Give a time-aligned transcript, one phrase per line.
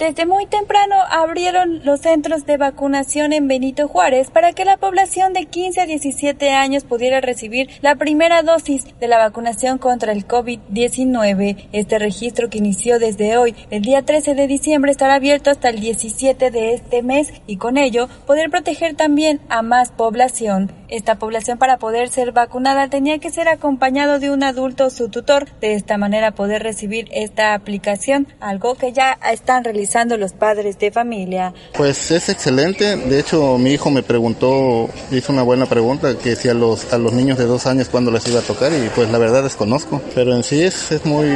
[0.00, 5.34] Desde muy temprano abrieron los centros de vacunación en Benito Juárez para que la población
[5.34, 10.26] de 15 a 17 años pudiera recibir la primera dosis de la vacunación contra el
[10.26, 11.68] COVID-19.
[11.72, 15.80] Este registro que inició desde hoy, el día 13 de diciembre, estará abierto hasta el
[15.80, 20.72] 17 de este mes y con ello poder proteger también a más población.
[20.88, 25.10] Esta población para poder ser vacunada tenía que ser acompañado de un adulto o su
[25.10, 30.78] tutor, de esta manera poder recibir esta aplicación, algo que ya están realizando los padres
[30.78, 31.52] de familia.
[31.72, 36.48] Pues es excelente, de hecho mi hijo me preguntó, hizo una buena pregunta, que si
[36.48, 39.10] a los, a los niños de dos años cuándo les iba a tocar y pues
[39.10, 41.26] la verdad desconozco, pero en sí es, es muy,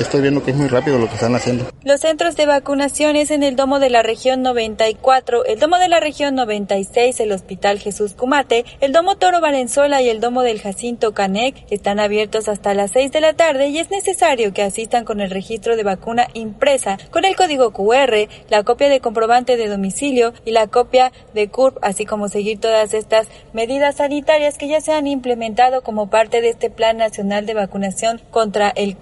[0.00, 1.66] estoy viendo que es muy rápido lo que están haciendo.
[1.82, 5.88] Los centros de vacunación es en el Domo de la Región 94, el Domo de
[5.88, 10.60] la Región 96, el Hospital Jesús Cumate, el Domo Toro Valenzuela y el Domo del
[10.60, 15.04] Jacinto Canec están abiertos hasta las 6 de la tarde y es necesario que asistan
[15.04, 19.68] con el registro de vacuna impresa, con el código QR, la copia de comprobante de
[19.68, 24.80] domicilio y la copia de CURP, así como seguir todas estas medidas sanitarias que ya
[24.80, 28.96] se han implementado como parte de este Plan Nacional de Vacunación contra el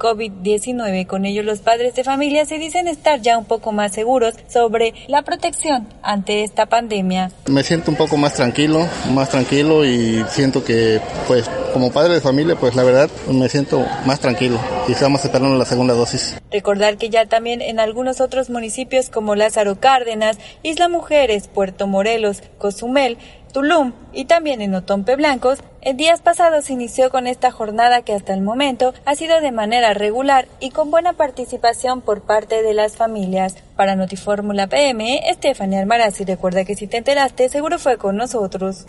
[0.84, 1.06] COVID-19.
[1.06, 4.94] Con ello, los padres de familia se dicen estar ya un poco más seguros sobre
[5.08, 7.30] la protección ante esta pandemia.
[7.46, 12.20] Me siento un poco más tranquilo, más tranquilo y siento que pues como padre de
[12.20, 14.58] familia pues la verdad me siento más tranquilo
[14.88, 16.40] y estamos esperando la segunda dosis.
[16.52, 22.42] Recordar que ya también en algunos otros municipios como Lázaro Cárdenas, Isla Mujeres, Puerto Morelos,
[22.58, 23.18] Cozumel,
[23.52, 28.14] Tulum y también en Otompe Blancos, en días pasados se inició con esta jornada que
[28.14, 32.72] hasta el momento ha sido de manera regular y con buena participación por parte de
[32.72, 33.56] las familias.
[33.76, 38.84] Para Notifórmula PM, Estefania Almaraz y recuerda que si te enteraste seguro fue con nosotros.